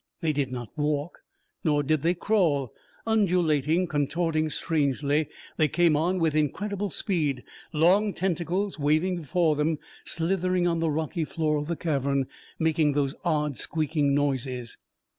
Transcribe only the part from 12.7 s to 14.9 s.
those odd squeaking noises.